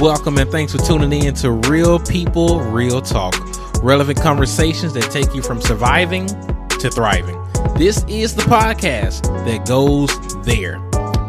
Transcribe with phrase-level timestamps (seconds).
[0.00, 3.34] Welcome and thanks for tuning in to Real People, Real Talk.
[3.82, 7.42] Relevant conversations that take you from surviving to thriving.
[7.78, 10.10] This is the podcast that goes
[10.44, 10.78] there.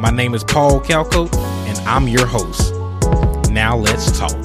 [0.02, 1.34] My name is Paul Calco,
[1.66, 2.73] and I'm your host.
[3.50, 4.36] Now let's talk.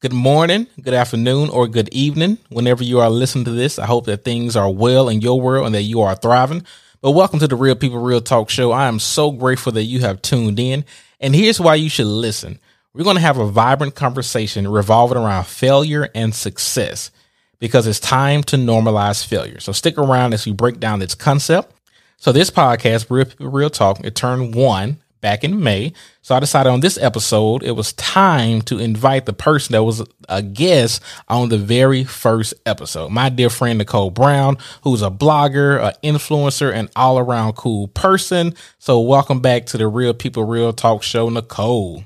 [0.00, 2.38] Good morning, good afternoon, or good evening.
[2.48, 5.66] Whenever you are listening to this, I hope that things are well in your world
[5.66, 6.64] and that you are thriving.
[7.04, 8.72] But welcome to the Real People Real Talk Show.
[8.72, 10.86] I am so grateful that you have tuned in.
[11.20, 12.58] And here's why you should listen.
[12.94, 17.10] We're going to have a vibrant conversation revolving around failure and success
[17.58, 19.60] because it's time to normalize failure.
[19.60, 21.74] So stick around as we break down this concept.
[22.16, 25.94] So this podcast, Real People Real Talk, it turned one back in May.
[26.20, 30.06] So I decided on this episode, it was time to invite the person that was
[30.28, 33.08] a guest on the very first episode.
[33.10, 38.54] My dear friend, Nicole Brown, who's a blogger, an influencer, and all around cool person.
[38.78, 42.04] So welcome back to the Real People Real Talk show, Nicole.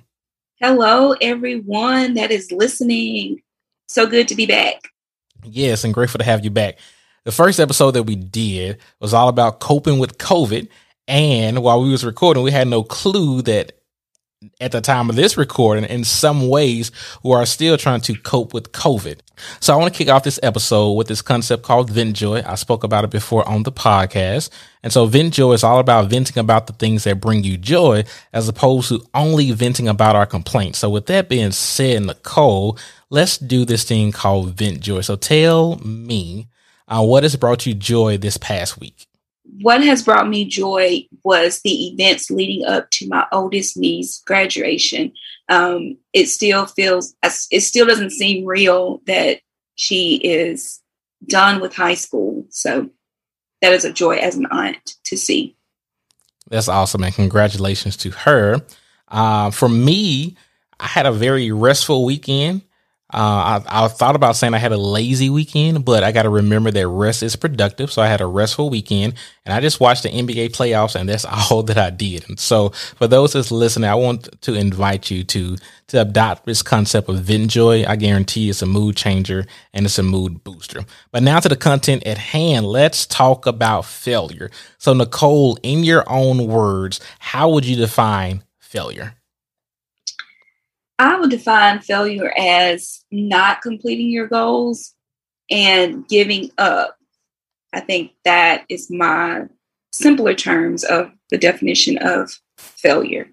[0.60, 3.42] Hello, everyone that is listening.
[3.88, 4.90] So good to be back.
[5.42, 6.78] Yes, and grateful to have you back.
[7.24, 10.68] The first episode that we did was all about coping with COVID
[11.08, 13.72] and while we was recording, we had no clue that
[14.60, 16.92] at the time of this recording, in some ways,
[17.24, 19.18] we are still trying to cope with COVID.
[19.58, 22.42] So I want to kick off this episode with this concept called vent joy.
[22.46, 24.50] I spoke about it before on the podcast.
[24.82, 28.04] And so vent joy is all about venting about the things that bring you joy
[28.32, 30.78] as opposed to only venting about our complaints.
[30.78, 32.78] So with that being said, Nicole,
[33.10, 35.00] let's do this thing called vent joy.
[35.00, 36.48] So tell me
[36.86, 39.07] uh, what has brought you joy this past week?
[39.60, 45.12] What has brought me joy was the events leading up to my oldest niece graduation.
[45.48, 47.14] Um, it still feels,
[47.50, 49.40] it still doesn't seem real that
[49.74, 50.80] she is
[51.26, 52.44] done with high school.
[52.50, 52.90] So
[53.62, 55.56] that is a joy as an aunt to see.
[56.48, 57.02] That's awesome.
[57.02, 58.60] And congratulations to her.
[59.08, 60.36] Uh, for me,
[60.80, 62.62] I had a very restful weekend.
[63.10, 66.28] Uh, I, I, thought about saying I had a lazy weekend, but I got to
[66.28, 67.90] remember that rest is productive.
[67.90, 69.14] So I had a restful weekend
[69.46, 72.28] and I just watched the NBA playoffs and that's all that I did.
[72.28, 76.62] And so for those that's listening, I want to invite you to, to adopt this
[76.62, 77.86] concept of joy.
[77.86, 80.84] I guarantee it's a mood changer and it's a mood booster.
[81.10, 84.50] But now to the content at hand, let's talk about failure.
[84.76, 89.14] So Nicole, in your own words, how would you define failure?
[90.98, 94.94] I would define failure as not completing your goals
[95.50, 96.96] and giving up.
[97.72, 99.44] I think that is my
[99.92, 103.28] simpler terms of the definition of failure.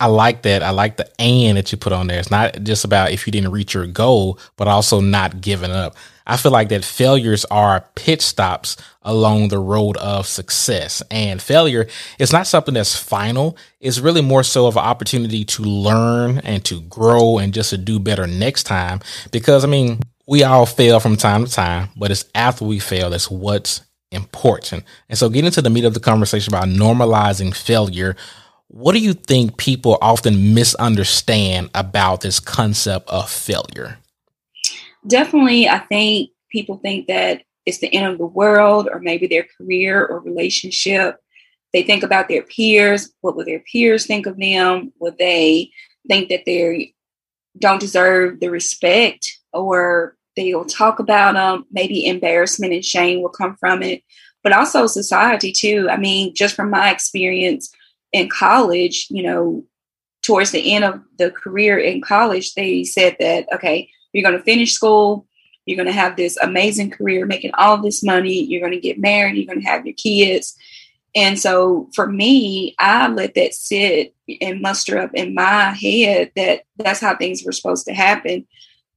[0.00, 0.64] I like that.
[0.64, 2.18] I like the and that you put on there.
[2.18, 5.96] It's not just about if you didn't reach your goal, but also not giving up.
[6.26, 11.02] I feel like that failures are pit stops along the road of success.
[11.10, 11.88] And failure
[12.18, 13.56] is not something that's final.
[13.80, 17.78] It's really more so of an opportunity to learn and to grow and just to
[17.78, 19.00] do better next time.
[19.30, 23.10] Because I mean, we all fail from time to time, but it's after we fail
[23.10, 24.84] that's what's important.
[25.08, 28.16] And so getting to the meat of the conversation about normalizing failure,
[28.68, 33.98] what do you think people often misunderstand about this concept of failure?
[35.06, 39.46] Definitely, I think people think that it's the end of the world or maybe their
[39.56, 41.16] career or relationship.
[41.72, 43.12] They think about their peers.
[43.20, 44.92] What will their peers think of them?
[45.00, 45.70] Would they
[46.08, 46.94] think that they
[47.58, 51.64] don't deserve the respect or they'll talk about them?
[51.70, 54.02] Maybe embarrassment and shame will come from it,
[54.42, 55.88] but also society too.
[55.90, 57.72] I mean, just from my experience,
[58.12, 59.64] in college, you know,
[60.22, 64.44] towards the end of the career in college, they said that, okay, you're going to
[64.44, 65.26] finish school,
[65.66, 68.98] you're going to have this amazing career, making all this money, you're going to get
[68.98, 70.56] married, you're going to have your kids.
[71.14, 76.62] And so for me, I let that sit and muster up in my head that
[76.76, 78.46] that's how things were supposed to happen.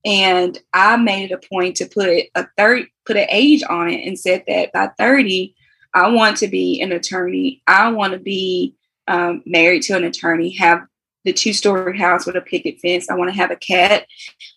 [0.06, 4.08] And I made it a point to put a third, put an age on it
[4.08, 5.56] and said that by 30,
[5.94, 7.64] I want to be an attorney.
[7.67, 8.76] I want to be
[9.08, 10.85] um, married to an attorney, have
[11.26, 13.10] the two story house with a picket fence.
[13.10, 14.08] I want to have a cat.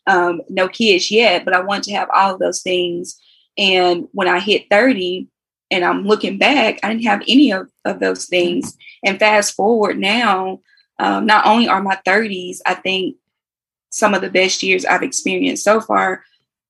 [0.06, 3.18] Um, no kids yet, but I want to have all of those things.
[3.56, 5.26] And when I hit 30
[5.70, 8.76] and I'm looking back, I didn't have any of, of those things.
[9.04, 10.60] And fast forward now,
[10.98, 13.16] um, not only are my 30s, I think
[13.90, 16.22] some of the best years I've experienced so far,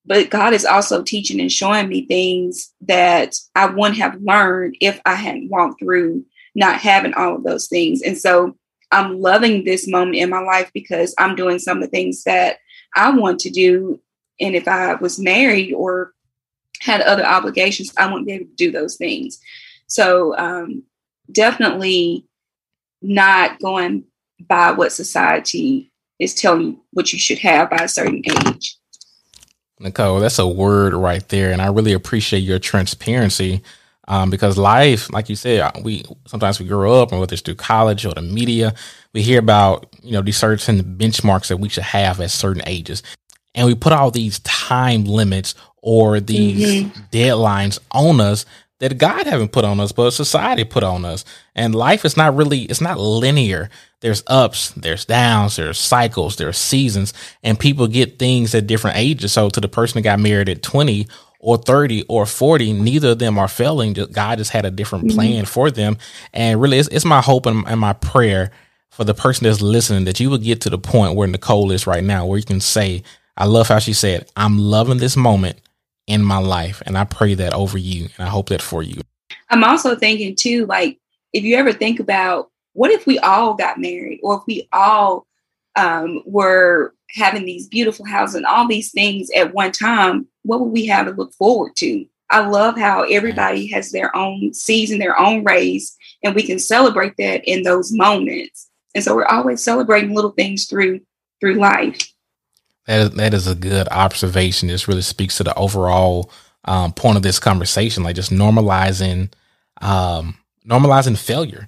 [0.05, 5.01] but God is also teaching and showing me things that I wouldn't have learned if
[5.05, 6.25] I hadn't walked through
[6.55, 8.01] not having all of those things.
[8.01, 8.57] And so
[8.91, 12.57] I'm loving this moment in my life because I'm doing some of the things that
[12.95, 13.99] I want to do.
[14.39, 16.13] And if I was married or
[16.79, 19.39] had other obligations, I wouldn't be able to do those things.
[19.87, 20.83] So um,
[21.31, 22.25] definitely
[23.01, 24.05] not going
[24.47, 28.77] by what society is telling you what you should have by a certain age.
[29.79, 31.51] Nicole, that's a word right there.
[31.51, 33.61] And I really appreciate your transparency
[34.09, 37.43] um, because life, like you said, uh, we sometimes we grow up and whether it's
[37.43, 38.73] through college or the media,
[39.13, 43.03] we hear about, you know, these certain benchmarks that we should have at certain ages.
[43.53, 47.01] And we put all these time limits or these mm-hmm.
[47.11, 48.47] deadlines on us
[48.79, 51.23] that God haven't put on us, but society put on us.
[51.53, 53.69] And life is not really, it's not linear.
[53.99, 57.13] There's ups, there's downs, there's cycles, there's seasons,
[57.43, 59.33] and people get things at different ages.
[59.33, 61.07] So to the person that got married at 20
[61.39, 63.93] or 30 or 40, neither of them are failing.
[63.93, 65.15] God just had a different mm-hmm.
[65.15, 65.97] plan for them.
[66.33, 68.51] And really, it's, it's my hope and, and my prayer
[68.89, 71.87] for the person that's listening that you will get to the point where Nicole is
[71.87, 73.03] right now, where you can say,
[73.37, 75.61] I love how she said, I'm loving this moment
[76.07, 76.81] in my life.
[76.85, 78.09] And I pray that over you.
[78.17, 79.01] And I hope that for you.
[79.49, 80.99] I'm also thinking too, like,
[81.31, 85.25] if you ever think about what if we all got married or if we all
[85.75, 90.71] um, were having these beautiful houses and all these things at one time, what would
[90.71, 92.05] we have to look forward to?
[92.29, 97.15] I love how everybody has their own season, their own race, and we can celebrate
[97.17, 98.69] that in those moments.
[98.93, 101.01] And so we're always celebrating little things through
[101.39, 101.97] through life.
[102.85, 104.67] That is, that is a good observation.
[104.67, 106.31] This really speaks to the overall
[106.65, 109.31] um, point of this conversation, like just normalizing,
[109.81, 111.67] um, normalizing failure,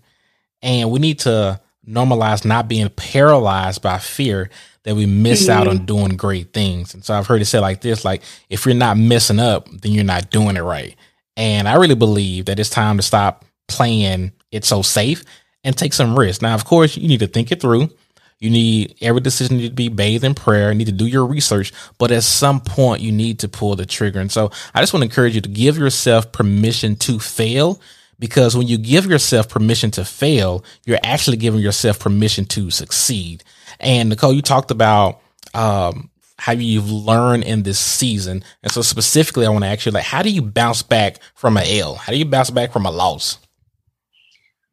[0.62, 4.50] and we need to normalize not being paralyzed by fear
[4.84, 5.52] that we miss mm-hmm.
[5.52, 6.94] out on doing great things.
[6.94, 9.92] And so I've heard it said like this: like if you're not messing up, then
[9.92, 10.96] you're not doing it right.
[11.38, 15.24] And I really believe that it's time to stop playing it so safe
[15.64, 16.42] and take some risks.
[16.42, 17.90] Now, of course, you need to think it through.
[18.40, 20.72] You need every decision to be bathed in prayer.
[20.72, 23.86] You need to do your research, but at some point you need to pull the
[23.86, 24.20] trigger.
[24.20, 27.80] And so I just want to encourage you to give yourself permission to fail
[28.18, 33.44] because when you give yourself permission to fail, you're actually giving yourself permission to succeed.
[33.82, 35.20] And Nicole, you talked about,
[35.54, 38.44] um, how you've learned in this season.
[38.64, 41.56] And so specifically, I want to ask you, like, how do you bounce back from
[41.56, 41.94] an L?
[41.94, 43.38] How do you bounce back from a loss?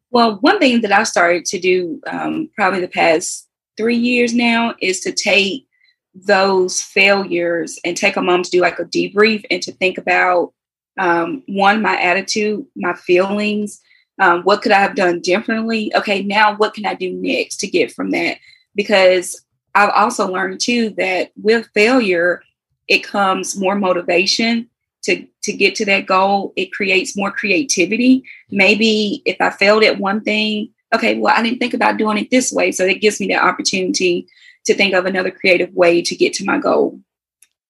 [0.09, 3.47] Well, one thing that I started to do um, probably the past
[3.77, 5.67] three years now is to take
[6.15, 10.53] those failures and take a moment to do like a debrief and to think about
[10.97, 13.79] um, one, my attitude, my feelings.
[14.19, 15.91] Um, what could I have done differently?
[15.95, 18.39] Okay, now what can I do next to get from that?
[18.75, 19.43] Because
[19.75, 22.41] I've also learned too that with failure,
[22.87, 24.69] it comes more motivation
[25.03, 26.53] to to get to that goal.
[26.55, 28.23] It creates more creativity.
[28.49, 32.31] Maybe if I failed at one thing, okay, well, I didn't think about doing it
[32.31, 32.71] this way.
[32.71, 34.27] So it gives me the opportunity
[34.65, 36.99] to think of another creative way to get to my goal.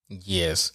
[0.07, 0.71] Yes.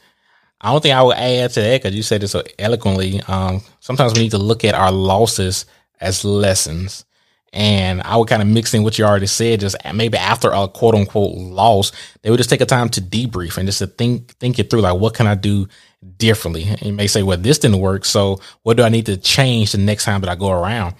[0.61, 3.21] I don't think I would add to that because you said it so eloquently.
[3.29, 5.67] Um, sometimes we need to look at our losses
[6.01, 7.05] as lessons.
[7.55, 10.67] And I would kind of mix in what you already said, just maybe after a
[10.67, 11.93] quote unquote loss,
[12.23, 14.81] they would just take a time to debrief and just to think think it through,
[14.81, 15.69] like what can I do
[16.17, 16.65] differently?
[16.65, 19.73] And you may say, well, this didn't work, so what do I need to change
[19.73, 20.97] the next time that I go around?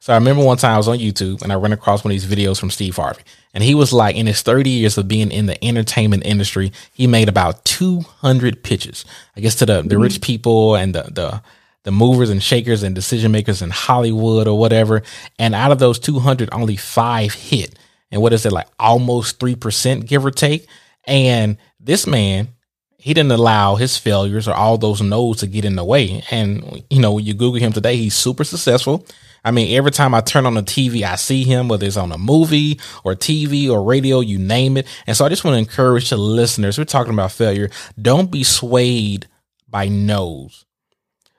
[0.00, 2.20] So I remember one time I was on YouTube and I ran across one of
[2.20, 3.22] these videos from Steve Harvey.
[3.52, 7.06] And he was like, in his 30 years of being in the entertainment industry, he
[7.06, 9.04] made about 200 pitches,
[9.36, 10.20] I guess, to the, the rich mm-hmm.
[10.22, 11.42] people and the, the,
[11.84, 15.02] the movers and shakers and decision makers in Hollywood or whatever.
[15.38, 17.78] And out of those 200, only five hit.
[18.10, 20.66] And what is it like almost 3%, give or take?
[21.06, 22.48] And this man,
[22.98, 26.22] he didn't allow his failures or all those no's to get in the way.
[26.30, 29.06] And, you know, when you Google him today, he's super successful.
[29.42, 32.12] I mean, every time I turn on the TV, I see him, whether it's on
[32.12, 34.86] a movie or TV or radio, you name it.
[35.06, 37.70] And so I just want to encourage the listeners, we're talking about failure.
[38.00, 39.28] Don't be swayed
[39.66, 40.66] by no's.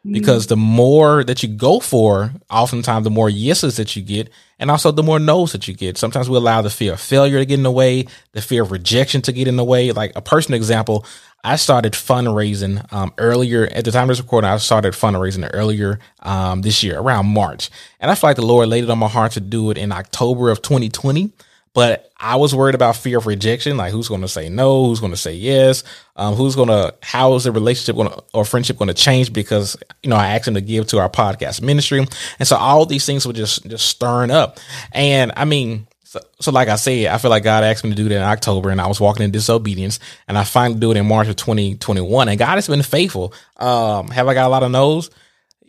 [0.03, 4.72] Because the more that you go for, oftentimes the more yeses that you get, and
[4.72, 5.98] also the more no's that you get.
[5.98, 8.72] Sometimes we allow the fear of failure to get in the way, the fear of
[8.72, 9.91] rejection to get in the way.
[9.91, 11.05] Like a personal example,
[11.43, 14.50] I started fundraising um, earlier at the time of this recording.
[14.50, 18.70] I started fundraising earlier um, this year, around March, and I feel like the Lord
[18.70, 21.31] laid it on my heart to do it in October of 2020.
[21.73, 24.99] But I was worried about fear of rejection, like who's going to say no, who's
[24.99, 25.85] going to say yes,
[26.17, 29.31] um, who's going to, how is the relationship going to, or friendship going to change?
[29.31, 32.05] Because you know I asked him to give to our podcast ministry,
[32.39, 34.59] and so all these things were just just stirring up.
[34.91, 37.95] And I mean, so, so like I said, I feel like God asked me to
[37.95, 39.97] do that in October and I was walking in disobedience
[40.27, 43.33] and I finally do it in March of 2021 and God has been faithful.
[43.55, 45.09] Um, have I got a lot of no's?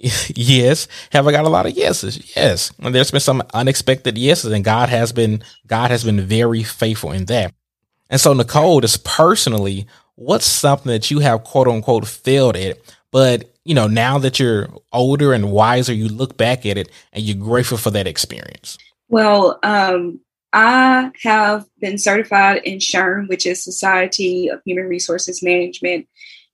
[0.34, 0.88] yes.
[1.12, 2.34] Have I got a lot of yeses?
[2.36, 2.72] Yes.
[2.80, 7.12] And there's been some unexpected yeses and God has been, God has been very faithful
[7.12, 7.54] in that.
[8.10, 12.78] And so Nicole, just personally, what's something that you have quote unquote failed at,
[13.10, 17.22] but you know, now that you're older and wiser, you look back at it and
[17.22, 18.76] you're grateful for that experience?
[19.08, 20.20] Well, um,
[20.52, 26.08] I have been certified in SHRM, which is Society of Human Resources Management.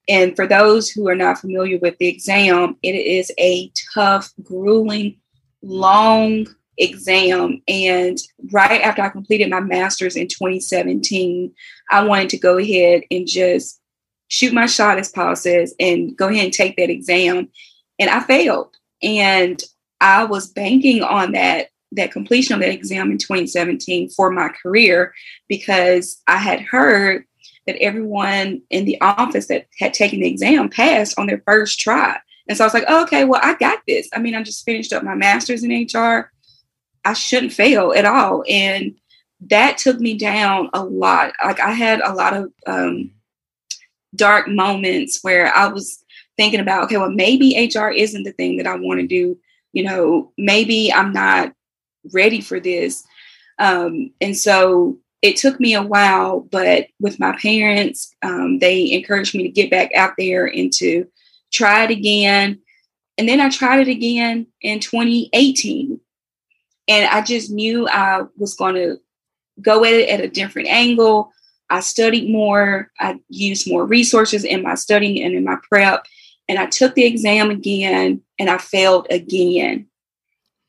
[0.09, 5.19] And for those who are not familiar with the exam, it is a tough, grueling,
[5.63, 6.47] long
[6.79, 7.63] exam.
[7.69, 8.19] And
[8.51, 11.53] right after I completed my master's in 2017,
[11.91, 13.81] I wanted to go ahead and just
[14.29, 17.49] shoot my shot, as Paul says, and go ahead and take that exam.
[17.99, 18.77] And I failed.
[19.03, 19.63] And
[20.01, 25.15] I was banking on that that completion of that exam in 2017 for my career
[25.49, 27.25] because I had heard
[27.69, 32.17] that everyone in the office that had taken the exam passed on their first try.
[32.49, 34.09] And so I was like, oh, okay, well, I got this.
[34.15, 36.33] I mean, I just finished up my master's in HR.
[37.05, 38.43] I shouldn't fail at all.
[38.49, 38.95] And
[39.43, 41.35] that took me down a lot.
[41.45, 43.11] Like I had a lot of um,
[44.17, 46.03] dark moments where I was
[46.39, 49.39] thinking about, okay, well, maybe HR isn't the thing that I want to do.
[49.75, 51.53] You know, maybe I'm not
[52.15, 53.05] ready for this.
[53.59, 59.35] Um, and so it took me a while, but with my parents, um, they encouraged
[59.35, 61.07] me to get back out there and to
[61.53, 62.61] try it again.
[63.17, 66.01] And then I tried it again in 2018.
[66.87, 68.99] And I just knew I was going to
[69.61, 71.33] go at it at a different angle.
[71.69, 76.07] I studied more, I used more resources in my studying and in my prep.
[76.49, 79.88] And I took the exam again and I failed again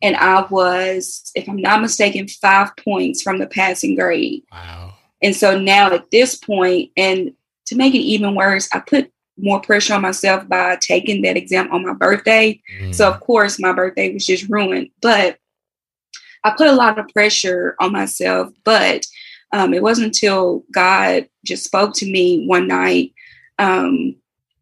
[0.01, 4.43] and I was, if I'm not mistaken, five points from the passing grade.
[4.51, 4.93] Wow.
[5.21, 7.33] And so now at this point, and
[7.65, 11.71] to make it even worse, I put more pressure on myself by taking that exam
[11.71, 12.61] on my birthday.
[12.79, 12.95] Mm.
[12.95, 14.89] So of course my birthday was just ruined.
[15.01, 15.37] But
[16.43, 18.49] I put a lot of pressure on myself.
[18.63, 19.05] But
[19.51, 23.13] um, it wasn't until God just spoke to me one night
[23.57, 24.15] um,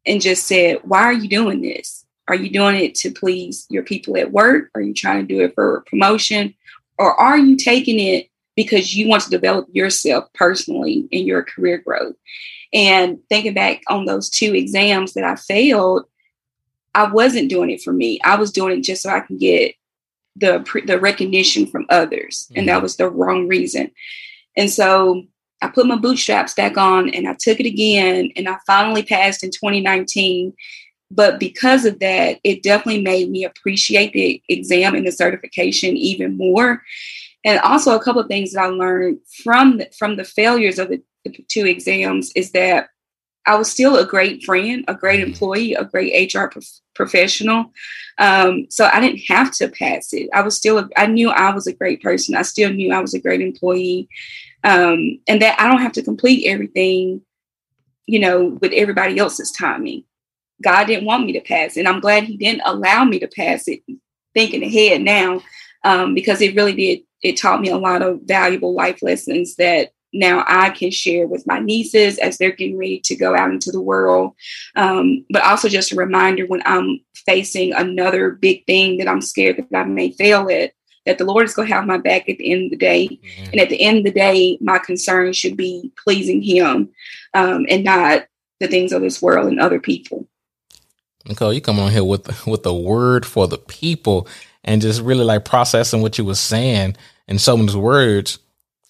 [0.06, 2.06] and just said, Why are you doing this?
[2.27, 4.69] Are you doing it to please your people at work?
[4.75, 6.53] Are you trying to do it for promotion?
[6.98, 11.77] Or are you taking it because you want to develop yourself personally in your career
[11.77, 12.15] growth?
[12.74, 16.05] And thinking back on those two exams that I failed,
[16.93, 18.19] I wasn't doing it for me.
[18.24, 19.75] I was doing it just so I can get
[20.36, 22.84] the the recognition from others, and that mm-hmm.
[22.84, 23.91] was the wrong reason.
[24.55, 25.24] And so
[25.62, 29.43] I put my bootstraps back on, and I took it again, and I finally passed
[29.43, 30.53] in 2019.
[31.10, 36.38] But because of that, it definitely made me appreciate the exam and the certification even
[36.38, 36.84] more.
[37.46, 40.90] And also, a couple of things that I learned from the, from the failures of
[40.90, 42.90] the, the two exams is that
[43.46, 45.32] I was still a great friend, a great mm-hmm.
[45.32, 47.72] employee, a great HR prof- professional.
[48.18, 50.30] Um, so I didn't have to pass it.
[50.34, 52.36] I was still, a, I knew I was a great person.
[52.36, 54.10] I still knew I was a great employee.
[54.66, 57.22] Um, and that I don't have to complete everything,
[58.06, 60.04] you know, with everybody else's timing.
[60.64, 61.78] God didn't want me to pass.
[61.78, 63.82] And I'm glad He didn't allow me to pass it,
[64.34, 65.42] thinking ahead now,
[65.84, 67.00] um, because it really did.
[67.24, 71.46] It taught me a lot of valuable life lessons that now I can share with
[71.48, 74.34] my nieces as they're getting ready to go out into the world.
[74.76, 79.58] Um, but also just a reminder when I'm facing another big thing that I'm scared
[79.58, 80.72] that I may fail at,
[81.06, 83.08] that the Lord is going to have my back at the end of the day.
[83.08, 83.52] Mm-hmm.
[83.52, 86.90] And at the end of the day, my concern should be pleasing Him
[87.34, 88.26] um, and not
[88.60, 90.28] the things of this world and other people.
[91.27, 94.27] Nicole, you come on here with with a word for the people
[94.63, 96.96] and just really like processing what you were saying
[97.27, 98.39] in so many words.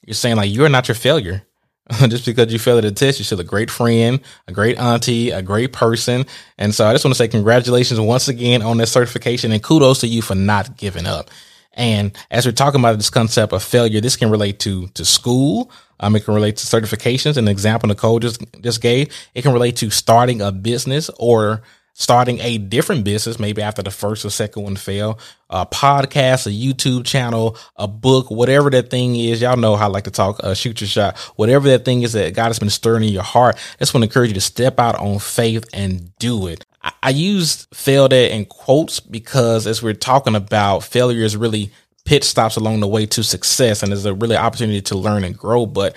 [0.05, 1.43] You're saying like you're not your failure.
[2.09, 5.31] just because you failed at a test, you're still a great friend, a great auntie,
[5.31, 6.25] a great person.
[6.57, 10.01] And so I just want to say congratulations once again on this certification and kudos
[10.01, 11.29] to you for not giving up.
[11.73, 15.71] And as we're talking about this concept of failure, this can relate to to school.
[15.99, 17.37] Um, it can relate to certifications.
[17.37, 19.15] An example Nicole just just gave.
[19.33, 21.61] It can relate to starting a business or
[21.99, 25.17] starting a different business, maybe after the first or second one fail,
[25.49, 29.41] a podcast, a YouTube channel, a book, whatever that thing is.
[29.41, 32.13] Y'all know how I like to talk, uh, shoot your shot, whatever that thing is
[32.13, 33.57] that God has been stirring in your heart.
[33.79, 36.67] Just want to encourage you to step out on faith and do it.
[36.83, 41.71] I, I use failed at in quotes because as we're talking about failure is really
[42.05, 45.35] pit stops along the way to success and there's a really opportunity to learn and
[45.35, 45.65] grow.
[45.65, 45.95] But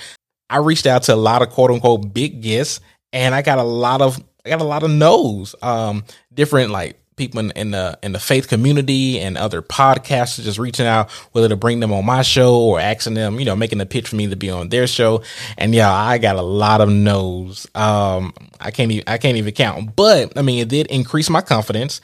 [0.48, 2.80] I reached out to a lot of quote unquote big guests
[3.12, 5.54] and I got a lot of I got a lot of no's.
[5.62, 10.58] Um, different like people in, in, the in the faith community and other podcasters just
[10.58, 13.80] reaching out whether to bring them on my show or asking them, you know, making
[13.80, 15.22] a pitch for me to be on their show.
[15.58, 17.66] And yeah, I got a lot of no's.
[17.74, 19.94] Um, I can't even I can't even count.
[19.94, 22.00] But I mean, it did increase my confidence,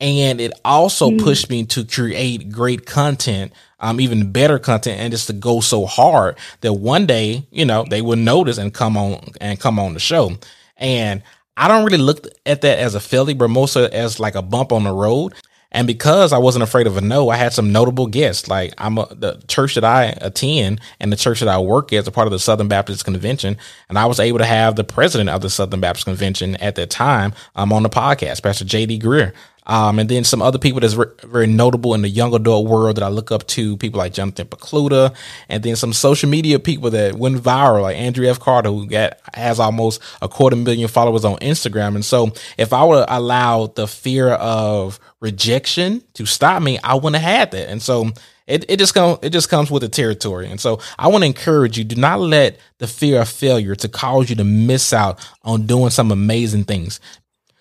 [0.00, 1.22] and it also mm.
[1.22, 3.52] pushed me to create great content.
[3.80, 7.84] Um, even better content and just to go so hard that one day, you know,
[7.88, 10.32] they would notice and come on and come on the show.
[10.76, 11.22] And
[11.58, 14.72] I don't really look at that as a failure, but so as like a bump
[14.72, 15.34] on the road.
[15.70, 18.48] And because I wasn't afraid of a no, I had some notable guests.
[18.48, 21.98] Like I'm a, the church that I attend and the church that I work at
[21.98, 23.58] is a part of the Southern Baptist Convention.
[23.88, 26.90] And I was able to have the president of the Southern Baptist Convention at that
[26.90, 29.00] time um, on the podcast, Pastor J.D.
[29.00, 29.34] Greear.
[29.68, 32.96] Um, and then some other people that's re- very notable in the young adult world
[32.96, 35.14] that I look up to, people like Jonathan Pokluda,
[35.48, 38.40] and then some social media people that went viral, like Andrew F.
[38.40, 41.94] Carter, who got, has almost a quarter million followers on Instagram.
[41.94, 47.16] And so if I would allow the fear of rejection to stop me, I wouldn't
[47.16, 47.68] have had that.
[47.68, 48.10] And so
[48.46, 50.48] it, it just comes it just comes with the territory.
[50.48, 53.88] And so I want to encourage you, do not let the fear of failure to
[53.88, 56.98] cause you to miss out on doing some amazing things.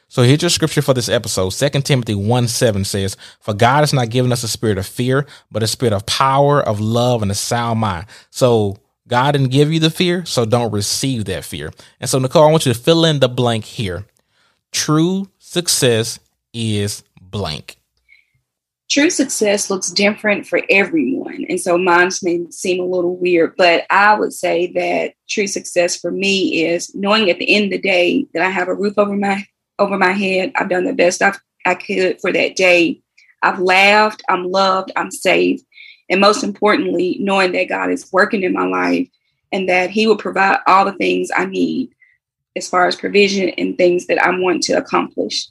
[0.09, 1.51] So here's your scripture for this episode.
[1.51, 5.27] 2 Timothy 1 7 says, For God has not given us a spirit of fear,
[5.51, 8.05] but a spirit of power, of love, and a sound mind.
[8.29, 11.73] So God didn't give you the fear, so don't receive that fear.
[11.99, 14.05] And so, Nicole, I want you to fill in the blank here.
[14.71, 16.19] True success
[16.53, 17.77] is blank.
[18.89, 21.45] True success looks different for everyone.
[21.49, 25.97] And so mine may seem a little weird, but I would say that true success
[25.97, 28.97] for me is knowing at the end of the day that I have a roof
[28.97, 29.45] over my
[29.79, 30.51] over my head.
[30.55, 33.01] I've done the best I've, I could for that day.
[33.43, 35.61] I've laughed, I'm loved, I'm safe.
[36.09, 39.07] And most importantly, knowing that God is working in my life
[39.51, 41.89] and that He will provide all the things I need
[42.55, 45.47] as far as provision and things that I want to accomplish.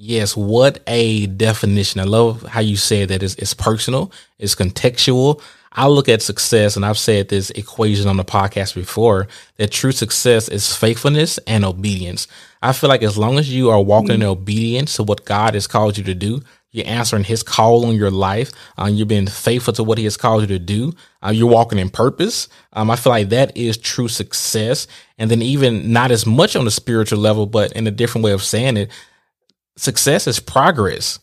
[0.00, 2.00] Yes, what a definition.
[2.00, 5.42] I love how you said that it's, it's personal, it's contextual.
[5.72, 9.26] I look at success, and I've said this equation on the podcast before
[9.56, 12.28] that true success is faithfulness and obedience.
[12.62, 14.22] I feel like as long as you are walking mm-hmm.
[14.22, 17.96] in obedience to what God has called you to do, you're answering His call on
[17.96, 20.92] your life, um, you're being faithful to what He has called you to do,
[21.24, 22.48] uh, you're walking in purpose.
[22.72, 24.86] Um, I feel like that is true success.
[25.18, 28.30] And then, even not as much on the spiritual level, but in a different way
[28.30, 28.90] of saying it,
[29.78, 31.18] success is progress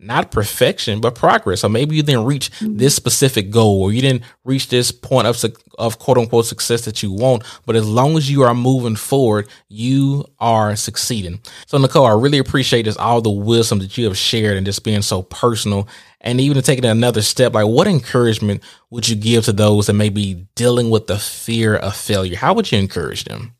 [0.00, 1.60] not perfection, but progress.
[1.60, 2.78] So maybe you didn't reach mm-hmm.
[2.78, 5.42] this specific goal or you didn't reach this point of,
[5.78, 7.44] of quote unquote success that you want.
[7.66, 11.40] But as long as you are moving forward, you are succeeding.
[11.66, 14.84] So Nicole, I really appreciate this, all the wisdom that you have shared and just
[14.84, 15.86] being so personal
[16.22, 17.52] and even to take it another step.
[17.52, 21.76] Like what encouragement would you give to those that may be dealing with the fear
[21.76, 22.36] of failure?
[22.36, 23.52] How would you encourage them?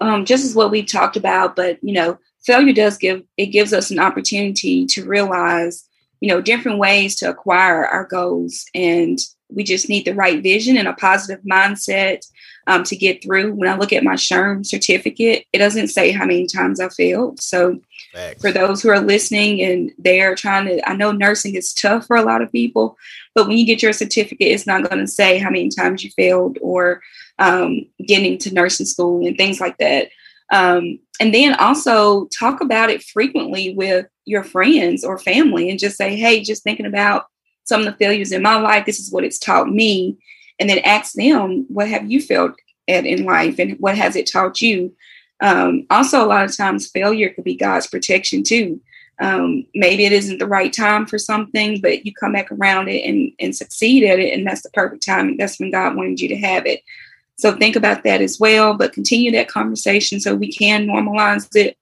[0.00, 3.72] Um, just as what we've talked about, but you know, failure does give it gives
[3.72, 5.84] us an opportunity to realize
[6.20, 8.64] you know different ways to acquire our goals.
[8.74, 9.18] And
[9.50, 12.26] we just need the right vision and a positive mindset
[12.66, 13.54] um, to get through.
[13.54, 17.40] When i look at my SHRM certificate it doesn't say how many times i failed.
[17.40, 17.80] So
[18.14, 18.40] Thanks.
[18.40, 22.16] for those who are listening and they're trying to i know nursing is tough for
[22.16, 22.96] a lot of people
[23.34, 26.10] but when you get your certificate it's not going to say how many times you
[26.10, 27.02] failed or
[27.38, 30.08] um, getting to nursing school and things like that.
[30.50, 35.96] Um, and then also talk about it frequently with your friends or family and just
[35.96, 37.26] say, hey, just thinking about
[37.64, 40.16] some of the failures in my life, this is what it's taught me.
[40.60, 42.52] And then ask them, what have you failed
[42.88, 44.94] at in life and what has it taught you?
[45.40, 48.80] Um, also, a lot of times, failure could be God's protection too.
[49.20, 53.04] Um, maybe it isn't the right time for something, but you come back around it
[53.04, 55.36] and, and succeed at it, and that's the perfect time.
[55.36, 56.82] That's when God wanted you to have it.
[57.38, 61.76] So think about that as well, but continue that conversation so we can normalize it.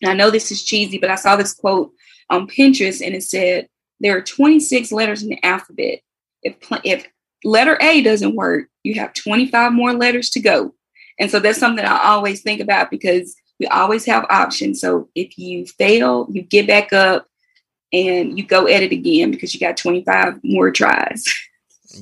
[0.00, 1.92] And I know this is cheesy, but I saw this quote
[2.30, 3.68] on Pinterest and it said,
[3.98, 6.00] there are 26 letters in the alphabet.
[6.42, 7.06] If, if
[7.44, 10.74] letter A doesn't work, you have 25 more letters to go.
[11.18, 14.80] And so that's something I always think about because we always have options.
[14.80, 17.26] So if you fail, you get back up
[17.92, 21.24] and you go at it again because you got 25 more tries.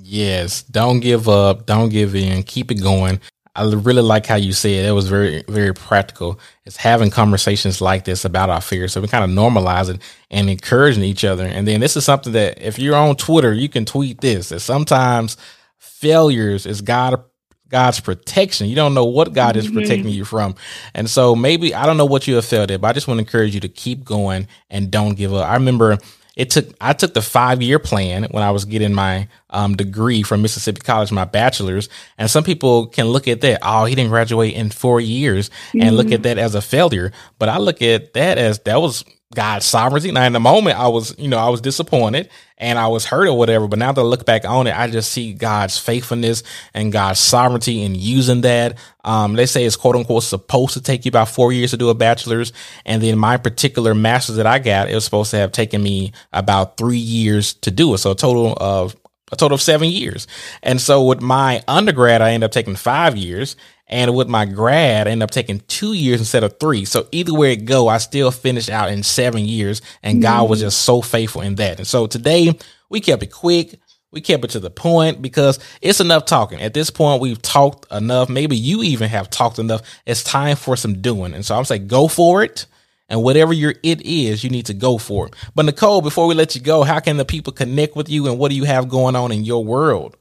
[0.03, 3.21] Yes, don't give up, don't give in, keep it going.
[3.57, 4.91] I really like how you said it.
[4.91, 6.41] was very, very practical.
[6.65, 8.93] It's having conversations like this about our fears.
[8.93, 11.47] So we kind of normalize it and encouraging each other.
[11.47, 14.61] And then this is something that if you're on Twitter, you can tweet this that
[14.61, 15.37] sometimes
[15.79, 17.23] failures is God
[17.69, 18.69] God's protection.
[18.69, 19.79] You don't know what God is mm-hmm.
[19.79, 20.55] protecting you from.
[20.93, 23.19] And so maybe I don't know what you have felt it, but I just want
[23.19, 25.49] to encourage you to keep going and don't give up.
[25.49, 25.99] I remember
[26.37, 30.23] it took I took the five year plan when I was getting my um, degree
[30.23, 33.61] from Mississippi College, my bachelor's, and some people can look at that.
[33.63, 35.97] Oh, he didn't graduate in four years, and mm-hmm.
[35.97, 37.13] look at that as a failure.
[37.39, 40.11] But I look at that as that was God's sovereignty.
[40.13, 43.27] Now, in the moment, I was, you know, I was disappointed and I was hurt
[43.29, 43.69] or whatever.
[43.69, 46.43] But now that I look back on it, I just see God's faithfulness
[46.73, 48.79] and God's sovereignty in using that.
[49.05, 51.91] Um, they say it's quote unquote supposed to take you about four years to do
[51.91, 52.53] a bachelor's.
[52.85, 56.13] And then my particular master's that I got, it was supposed to have taken me
[56.33, 57.99] about three years to do it.
[57.99, 58.97] So a total of
[59.33, 60.27] a total of seven years.
[60.63, 63.57] And so with my undergrad, I ended up taking five years.
[63.87, 66.85] And with my grad, I ended up taking two years instead of three.
[66.85, 69.83] So either way it go, I still finished out in seven years.
[70.03, 70.67] And God was mm-hmm.
[70.67, 71.79] just so faithful in that.
[71.79, 73.79] And so today we kept it quick.
[74.11, 76.61] We kept it to the point because it's enough talking.
[76.61, 78.29] At this point, we've talked enough.
[78.29, 79.83] Maybe you even have talked enough.
[80.07, 81.35] It's time for some doing.
[81.35, 82.67] And so I'm saying go for it.
[83.09, 85.35] And whatever your it is, you need to go for it.
[85.55, 88.39] But Nicole, before we let you go, how can the people connect with you and
[88.39, 90.17] what do you have going on in your world?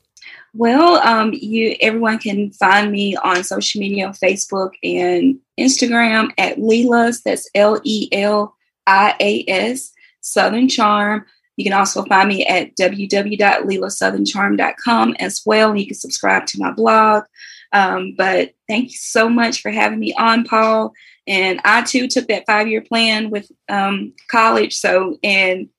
[0.56, 7.24] Well, um, you everyone can find me on social media, Facebook and Instagram at Lelia's.
[7.24, 11.26] That's L E L I A S Southern Charm.
[11.58, 15.76] You can also find me at www.leelasouthern.charm.com as well.
[15.76, 17.24] You can subscribe to my blog.
[17.72, 20.94] Um, but thank you so much for having me on, Paul.
[21.26, 24.76] And I too took that five year plan with um, college.
[24.76, 25.70] So, and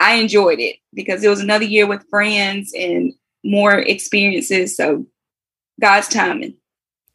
[0.00, 3.12] I enjoyed it because it was another year with friends and
[3.44, 4.76] more experiences.
[4.76, 5.06] So
[5.80, 6.56] God's timing.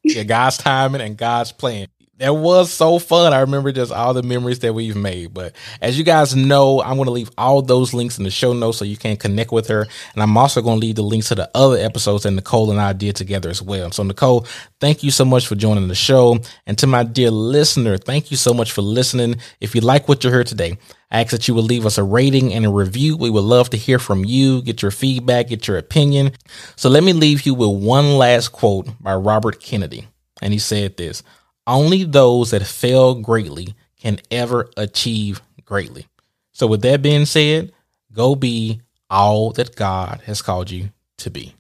[0.04, 1.88] yeah, God's timing and God's plan.
[2.20, 3.32] That was so fun.
[3.32, 5.36] I remember just all the memories that we've made.
[5.36, 8.54] But as you guys know, I'm going to leave all those links in the show
[8.54, 9.86] notes so you can connect with her.
[10.16, 12.82] And I'm also going to leave the links to the other episodes that Nicole and
[12.82, 13.92] I did together as well.
[13.92, 14.48] So Nicole,
[14.80, 16.40] thank you so much for joining the show.
[16.66, 19.36] And to my dear listener, thank you so much for listening.
[19.62, 22.04] If you like what you heard today, I ask that you would leave us a
[22.04, 23.16] rating and a review.
[23.16, 26.32] We would love to hear from you, get your feedback, get your opinion.
[26.76, 30.08] So let me leave you with one last quote by Robert Kennedy.
[30.42, 31.24] And he said this,
[31.66, 36.08] only those that fail greatly can ever achieve greatly.
[36.52, 37.72] So with that being said,
[38.12, 40.90] go be all that God has called you
[41.20, 41.57] to be.